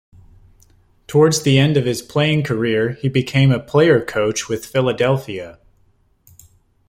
[1.05, 5.59] Towards the end of his playing career, he became a player-coach with Philadelphia.